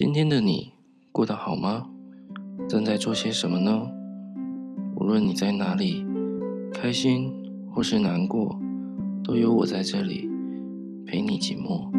[0.00, 0.74] 今天的你
[1.10, 1.90] 过得好吗？
[2.68, 3.90] 正在做些什么呢？
[4.94, 6.06] 无论你在哪里，
[6.72, 7.34] 开心
[7.74, 8.56] 或是难过，
[9.24, 10.30] 都有我在这里
[11.04, 11.90] 陪你寂寞。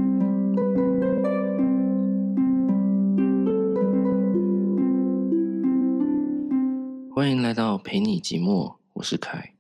[7.14, 9.56] 欢迎来到陪你寂寞，我是凯。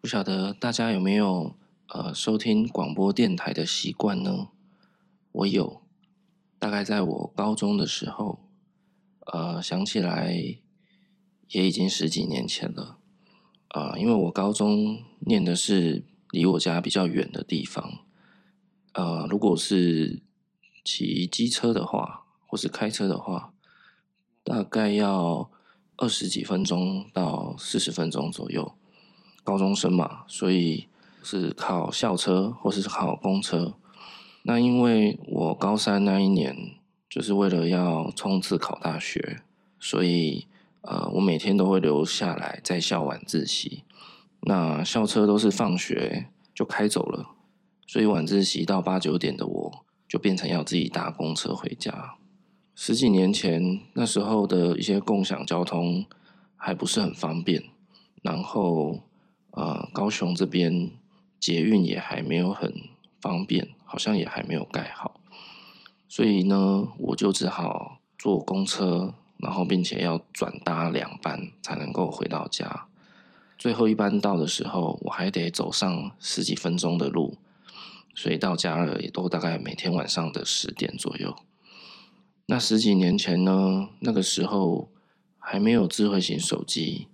[0.00, 1.52] 不晓得大家有没有
[1.88, 4.48] 呃收听广播电台的习惯呢？
[5.32, 5.82] 我有。
[6.58, 8.40] 大概在我高中的时候，
[9.26, 10.32] 呃，想起来
[11.48, 12.98] 也已经十几年前了，
[13.68, 18.00] 呃，因为我高中念的是离我家比较远的地方，
[18.92, 20.22] 呃，如果是
[20.84, 23.52] 骑机车的话，或是开车的话，
[24.42, 25.50] 大概要
[25.96, 28.74] 二十几分钟到四十分钟左右。
[29.44, 30.88] 高中生嘛，所以
[31.22, 33.74] 是靠校车或是靠公车。
[34.48, 36.56] 那因为我高三那一年
[37.06, 39.42] 就是为了要冲刺考大学，
[39.78, 40.46] 所以
[40.80, 43.84] 呃，我每天都会留下来在校晚自习。
[44.40, 47.32] 那校车都是放学就开走了，
[47.86, 52.14] 所以晚自习到八九点的我就变成要自己搭公车回家。
[52.74, 56.06] 十几年前那时候的一些共享交通
[56.56, 57.64] 还不是很方便，
[58.22, 59.00] 然后
[59.50, 60.90] 呃，高雄这边
[61.38, 62.72] 捷运也还没有很
[63.20, 63.68] 方便。
[63.90, 65.18] 好像也还没有盖好，
[66.08, 72.84] 所以呢，我就只好坐公车，然后并且要转搭两班才能够回到家。
[73.56, 77.38] 最后一班到的时候，我还得走上十几分钟的路，
[78.14, 81.34] 所以到家了也都大概每天晚上的十点左右。
[82.44, 84.90] 那十几年前呢，那个时候
[85.38, 87.08] 还没有智慧型手机，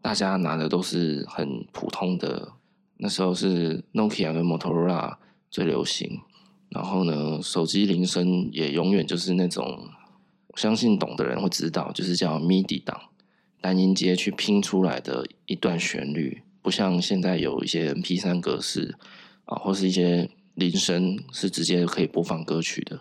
[0.00, 2.52] 大家拿的都是很普通的，
[2.98, 5.16] 那时候是 Nokia 跟 Motorola。
[5.56, 6.20] 最流行，
[6.68, 9.88] 然后呢，手机铃声也永远就是那种，
[10.48, 13.00] 我相信懂的人会知道，就是叫 MIDI 档，
[13.62, 18.98] 单音阶去拼出来的一段旋律，不像现在有一些 MP3 格式
[19.46, 23.00] 啊，或是一些铃声是直接可以播放歌曲的，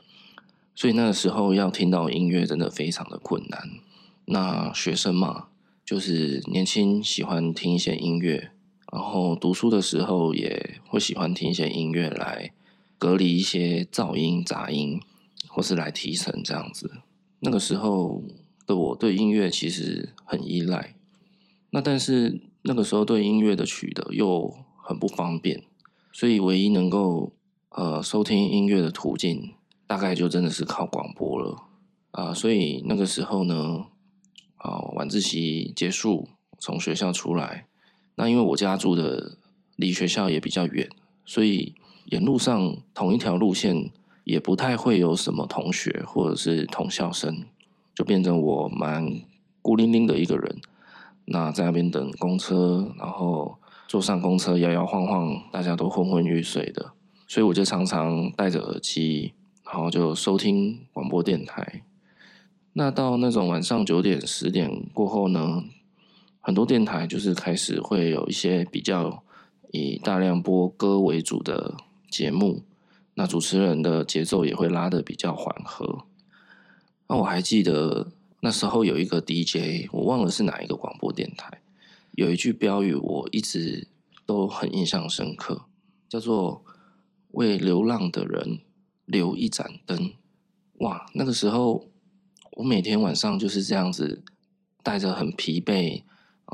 [0.73, 3.69] 所以那个时候要听到音乐真的非常的困难。
[4.27, 5.47] 那学生嘛，
[5.83, 8.51] 就是年轻喜欢听一些音乐。
[8.91, 12.51] 然后读书的时候也会喜欢听一些音乐来
[12.97, 15.01] 隔离一些噪音、杂音，
[15.47, 16.91] 或是来提神这样子。
[17.39, 18.23] 那个时候
[18.65, 20.95] 的我对音乐其实很依赖，
[21.71, 25.63] 那但是那个时候对音乐的取得又很不方便，
[26.13, 27.33] 所以唯一能够
[27.69, 29.53] 呃收听音乐的途径，
[29.85, 31.63] 大概就真的是靠广播了
[32.11, 33.87] 啊、所以那个时候呢，
[34.55, 37.67] 啊、晚自习结束，从学校出来。
[38.15, 39.37] 那因为我家住的
[39.75, 40.89] 离学校也比较远，
[41.25, 43.91] 所以沿路上同一条路线
[44.23, 47.43] 也不太会有什么同学或者是同校生，
[47.93, 49.19] 就变成我蛮
[49.61, 50.57] 孤零零的一个人。
[51.25, 56.91] 那在那边等公车，然后坐上公车摇摇晃晃，大家都昏昏欲睡的，
[57.27, 59.33] 所以我就常常戴着耳机，
[59.65, 61.81] 然后就收听广播电台。
[62.73, 65.63] 那到那种晚上九点十点过后呢，
[66.45, 69.23] 很多电台就是开始会有一些比较
[69.71, 71.75] 以大量播歌为主的
[72.07, 72.61] 节目，
[73.15, 76.05] 那主持人的节奏也会拉得比较缓和。
[77.07, 78.11] 那我还记得
[78.41, 81.63] 那时候有一个 DJ，我忘了是哪一个广播电台，
[82.11, 83.87] 有一句标语我一直
[84.27, 85.63] 都很印象深刻，
[86.07, 86.63] 叫做
[87.33, 88.59] “为流浪的人
[89.05, 90.13] 留一盏灯”。
[90.77, 91.87] 哇，那个时候
[92.51, 94.21] 我每天晚上就是这样子，
[94.83, 96.03] 带着很疲惫。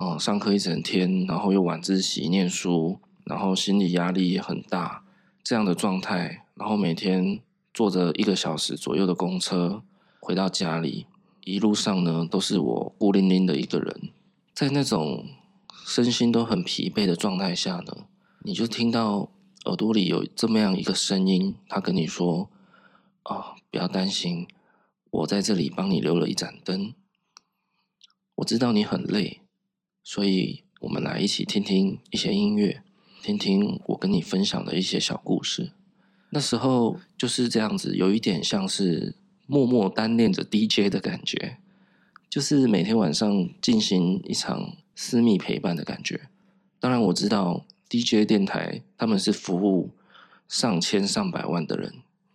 [0.01, 5.03] 哦，上课一整天，然后又晚自习念书，然后心理压力也很大，
[5.43, 7.39] 这样的状态，然后每天
[7.71, 9.83] 坐着一个小时左右的公车
[10.19, 11.05] 回到家里，
[11.45, 14.09] 一路上呢都是我孤零零的一个人，
[14.55, 15.27] 在那种
[15.85, 18.07] 身心都很疲惫的状态下呢，
[18.39, 19.29] 你就听到
[19.65, 22.49] 耳朵里有这么样一个声音，他跟你说
[23.25, 24.47] ：“哦，不要担心，
[25.11, 26.95] 我在这里帮你留了一盏灯，
[28.37, 29.41] 我知道你很累。”
[30.03, 32.81] 所以，我们来一起听听一些音乐，
[33.21, 35.71] 听听我跟你分享的一些小故事。
[36.31, 39.15] 那时候就是这样子，有一点像是
[39.45, 41.57] 默默单恋着 DJ 的感觉，
[42.27, 46.29] 就是每天晚上进行一场私密陪伴的感觉。
[46.79, 49.91] 当然，我知道 DJ 电台他们是服务
[50.47, 51.93] 上千上百万的人，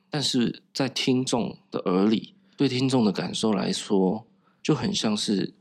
[0.08, 4.24] 但是在听众的耳里，对听众的感受来说，
[4.62, 5.52] 就很像是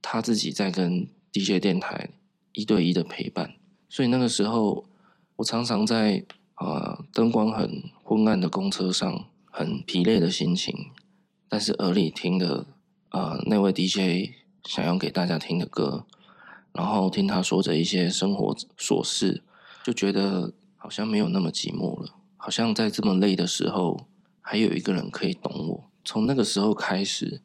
[0.00, 1.06] 他自己在跟。
[1.34, 2.10] DJ 电台
[2.52, 3.56] 一对一的陪伴，
[3.88, 4.84] 所以那个时候
[5.34, 10.92] 我常常在啊、呃、灯光很昏暗的公车上，很疲累的心情，
[11.48, 12.64] 但是耳里听的
[13.10, 14.30] 呃那位 DJ
[14.62, 16.06] 想要给大家听的歌，
[16.72, 19.42] 然后听他说着一些生活琐事，
[19.82, 24.06] 就觉得好像没有那么寂寞了，好像在这么累的时候，
[24.40, 25.90] 还有一个人可以懂我。
[26.04, 27.42] 从那个时候开始，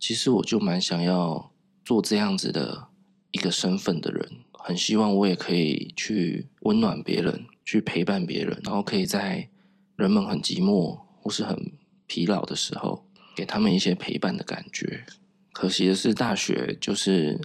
[0.00, 1.52] 其实我就蛮想要
[1.84, 2.88] 做这样子的
[3.30, 9.48] 一个身份的人，很希望我也可以去温暖别人，去陪伴别人，然后可以在
[9.96, 11.72] 人们很寂寞或是很
[12.06, 13.04] 疲劳的时候，
[13.34, 15.04] 给他们一些陪伴的感觉。
[15.52, 17.40] 可惜的是，大学就是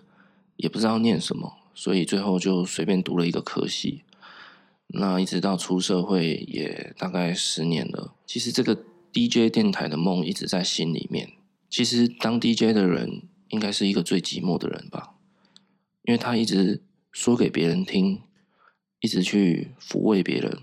[0.57, 4.03] 也不知道念什么，所以最后就随便读了一个科系。
[4.87, 8.83] 那一直到出社会也大概十年了，其实这个。
[9.15, 11.33] DJ 电台的梦一直在心里面。
[11.69, 15.12] 其实当 DJ 的人应该是一个最寂寞的人吧，
[16.03, 18.21] 因为他一直说给别人听，
[18.99, 20.59] 一直去抚慰别人，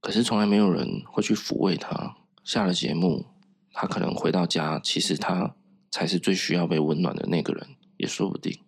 [0.00, 2.16] 可是从来没有人会去抚慰他。
[2.44, 3.26] 下了节目，
[3.72, 5.56] 他可能回到家，其实他
[5.90, 7.66] 才是最需要被温暖的那个人，
[7.96, 8.60] 也说不定。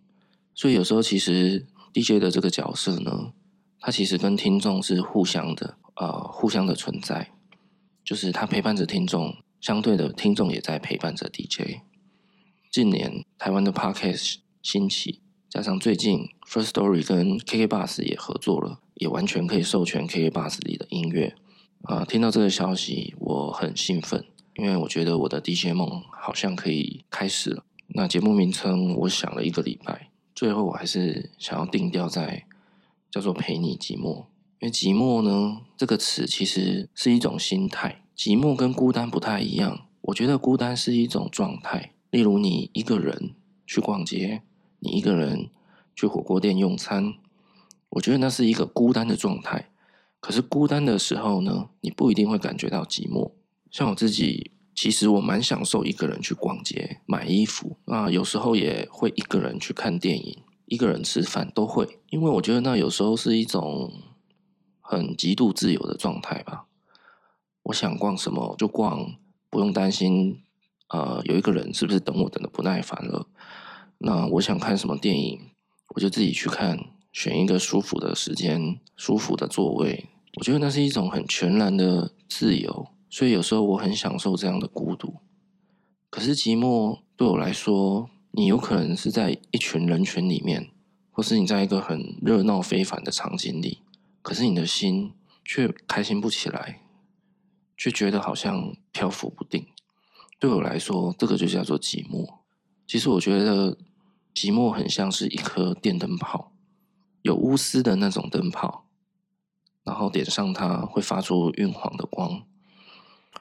[0.55, 3.33] 所以有时候，其实 DJ 的这个角色呢，
[3.79, 7.33] 他其实跟听众是互相的，呃，互相的存在。
[8.05, 11.83] 就是他陪伴着听众，相对的听众也在陪伴着 DJ。
[12.71, 21.35] 近年台湾的 Podcast 兴起，加上最近 First Story 跟 KK Bus 也合作了，也完全可以授权 KK Bus 里的音乐。
[21.83, 24.25] 啊，听到这个消息，我很兴奋，
[24.56, 27.65] 因为我觉得我的 DJ 梦好像可以开始了。
[27.95, 32.45] 那节目名称我想了一个礼拜，最后我还是想要定调在
[33.11, 34.27] 叫做陪你寂寞。
[34.61, 38.03] 因为寂寞呢，这个词其实是一种心态。
[38.15, 39.87] 寂寞跟孤单不太一样。
[40.03, 43.35] 我觉得孤单是一种状态，例如你一个人
[43.67, 44.43] 去逛街，
[44.78, 45.50] 你一个人
[45.94, 47.14] 去火锅店用餐，
[47.90, 49.70] 我觉得那是一个孤单的状态。
[50.20, 53.32] 可是孤单的时候呢，你不一定会感觉到寂寞。
[53.70, 63.92] 像我自己，其实我蛮享受一个人去逛街、买衣服啊，有时候也会一个人去看电影、一个人吃饭都会，因为我觉得那有时候是一种。
[64.90, 66.64] 很极度自由的状态吧，
[67.64, 69.16] 我想逛什么就逛，
[69.50, 70.40] 不用担心，
[70.88, 73.26] 呃，有一个人是不是等我等得不耐烦了。
[73.99, 75.41] 那我想看什么电影，
[75.95, 76.79] 我就自己去看，
[77.12, 80.06] 选一个舒服的时间、舒服的座位。
[80.37, 85.15] 我觉得那是一种很全然的自由，所以有时候我很享受这样的孤独。
[86.11, 90.71] 可是寂寞对我来说，你有可能是在一群人群里面，
[91.11, 93.79] 或是你在一个很热闹非凡的场景里。
[94.23, 95.12] 可是你的心
[95.45, 96.83] 却开心不起来，
[97.77, 99.67] 却觉得好像漂浮不定。
[100.39, 102.39] 对我来说，这个就叫做寂寞。
[102.87, 103.77] 其实我觉得
[104.38, 106.52] 寂寞很像是一颗电灯泡，
[107.23, 108.87] 有钨丝的那种灯泡，
[109.82, 112.46] 然后点上它会发出晕黄的光。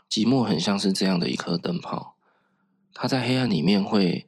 [0.09, 2.15] 寂寞很像是这样的一颗灯泡，
[2.95, 4.25] 它在黑暗里面会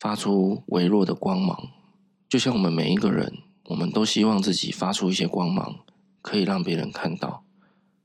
[0.00, 1.68] 发出微弱的光芒，
[2.28, 5.84] 就像我们每一个人，我们都希望自己发出一些光芒。
[6.20, 7.44] 可以让别人看到，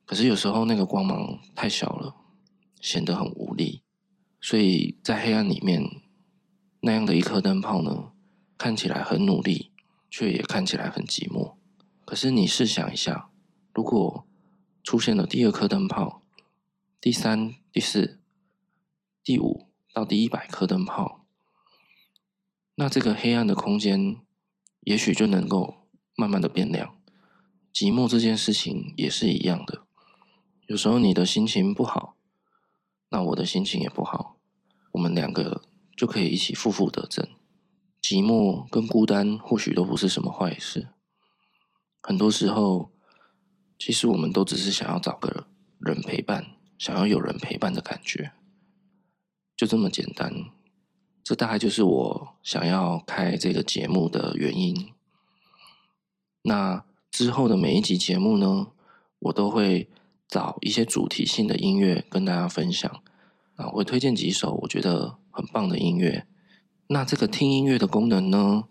[0.06, 2.16] 可是有时候那个光芒太小了，
[2.80, 3.82] 显得很无力。
[4.40, 6.03] 所以在黑暗里面，
[6.86, 8.12] 那样的一颗灯泡呢，
[8.58, 9.72] 看起来很努力，
[10.10, 11.56] 却也看起来很寂寞。
[12.04, 13.30] 可是你试想一下，
[13.74, 14.28] 如果
[14.84, 16.22] 出现了第二颗灯泡、
[17.00, 18.20] 第三、第四、
[19.24, 21.26] 第五到第一百颗灯泡，
[22.76, 24.18] 那这个黑暗的空间，
[24.82, 26.98] 也许就能够慢慢的变亮。
[27.74, 29.86] 寂寞这件事情也是一样的，
[30.68, 32.18] 有时候你的心情不好，
[33.08, 34.36] 那我的心情也不好，
[34.92, 35.64] 我们两个
[36.04, 37.26] 就可以一起负负得正。
[38.02, 40.90] 寂寞跟孤单或许都不是什么坏事，
[42.02, 42.92] 很多时候，
[43.80, 45.48] 其实我们都只是想要找个
[45.80, 48.34] 人陪伴，想要有人陪伴的感觉，
[49.56, 50.52] 就这么简单。
[51.24, 54.92] 这大概就是我想要开这个节目的原因。
[56.42, 56.84] 那。
[57.14, 58.72] 之后的每一集节目呢，
[59.20, 59.88] 我都会
[60.28, 62.92] 找一些主题性的音乐跟大家分享
[63.56, 66.26] 啊，我会推荐几首我觉得很棒的音乐。
[66.88, 68.66] 那这个听音乐的功能呢，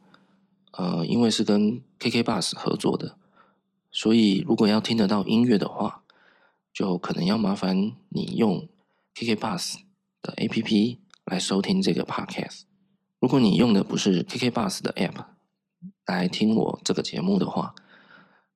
[0.71, 3.17] 呃，因为是跟 KK Bus 合作的，
[3.91, 6.05] 所以如果要听得到音乐的话，
[6.73, 8.69] 就可能要麻烦你用
[9.15, 9.77] KK Bus
[10.23, 12.63] 的 APP 来收听这个 Podcast。
[13.19, 15.25] 如果你用的不是 KK Bus 的 App
[16.07, 17.75] 来听我这个节目的话，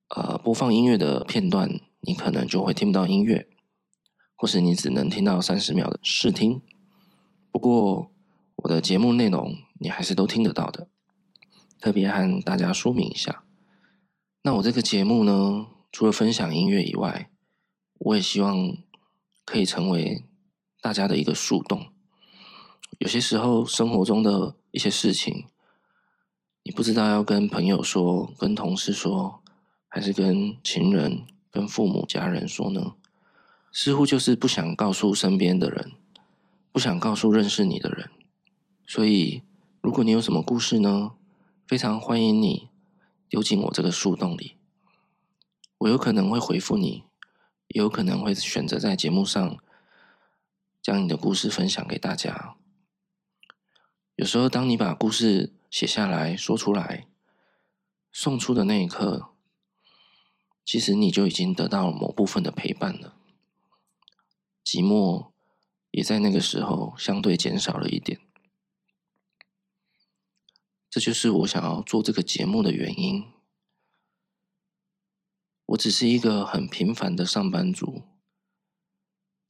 [0.09, 3.47] 呃，播放音乐的片段，你可能就会听不到音乐，
[4.35, 6.61] 或是你只能听到三十秒的试听。
[7.57, 8.11] 不过，
[8.57, 10.87] 我的节目内容你还是都听得到的。
[11.81, 13.43] 特别和大家说明一下，
[14.43, 17.31] 那我这个节目呢，除了分享音乐以外，
[17.97, 18.77] 我也希望
[19.43, 20.23] 可以成为
[20.81, 21.87] 大家的一个树洞，
[22.99, 25.47] 有些时候生活中的一些事情，
[26.61, 29.41] 你不知道要跟朋友说、跟同事说，
[29.87, 32.93] 还是跟情人、跟父母、家人说呢？
[33.71, 35.93] 似乎就是不想告诉身边的人，
[36.77, 38.11] 不想告诉认识你的人。
[38.85, 39.41] 所以，
[39.81, 41.13] 如果你有什么故事呢，
[41.65, 42.69] 非常欢迎你
[43.27, 44.57] 丢进我这个树洞里。
[45.79, 47.03] 我有可能会回复你，
[47.69, 49.57] 也有可能会选择在节目上
[50.79, 52.55] 将你的故事分享给大家。
[54.15, 57.07] 有时候，当你把故事写下来说出来，
[58.11, 59.29] 送出的那一刻，
[60.63, 63.15] 其实你就已经得到了某部分的陪伴了。
[64.63, 65.31] 寂寞
[65.97, 68.19] 也在那个时候相对减少了一点。
[70.91, 73.25] 这就是我想要做这个节目的原因。
[75.65, 78.03] 我只是一个很平凡的上班族，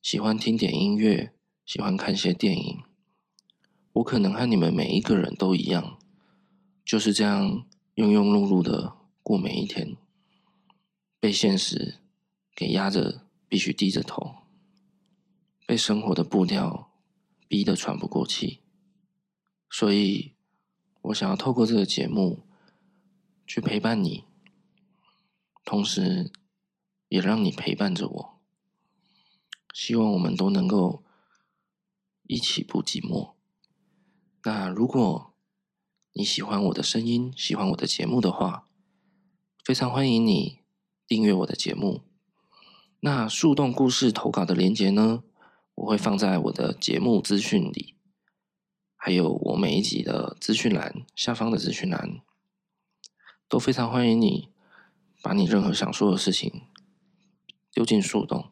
[0.01, 1.33] 喜欢听点音乐，
[1.65, 2.81] 喜欢看些电影。
[3.91, 5.99] 我可能和你们每一个人都一样，
[6.85, 9.97] 就是这样庸庸碌碌的过每一天，
[11.19, 11.95] 被现实
[12.55, 14.46] 给压着，必须低着头，
[15.67, 16.93] 被生活的步调
[17.47, 18.61] 逼得喘不过气。
[19.69, 20.33] 所以，
[21.01, 22.47] 我想要透过这个节目
[23.45, 24.23] 去陪伴你，
[25.65, 26.31] 同时
[27.09, 28.39] 也让你陪伴着我。
[29.73, 31.03] 希望我们都能够
[32.23, 33.33] 一起不寂寞。
[34.43, 35.33] 那如果
[36.13, 38.69] 你喜欢我的声音，喜欢我的节目的话，
[39.63, 40.61] 非常欢迎你
[41.05, 42.03] 订阅我的节目。
[43.01, 45.23] 那树洞故事投稿的连接呢，
[45.77, 47.95] 我会放在我的节目资讯里，
[48.95, 52.19] 还有我每一集的资讯栏下方的资讯栏，
[53.47, 54.49] 都非常欢迎你
[55.21, 56.63] 把你任何想说的事情
[57.71, 58.49] 丢进树洞。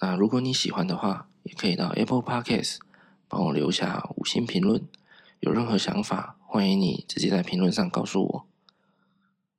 [0.00, 2.78] 那如果你喜欢的话，也可以到 Apple Podcast。
[3.30, 4.88] 帮我留下五星评论，
[5.40, 8.48] 有任何想法，欢迎你直接在评论上告诉我。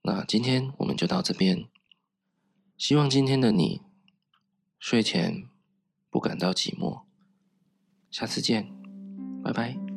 [0.01, 1.65] 那今天我们就到这边，
[2.75, 3.81] 希望今天的你
[4.79, 5.47] 睡前
[6.09, 7.01] 不感到寂寞。
[8.11, 8.67] 下次见，
[9.43, 9.88] 拜拜。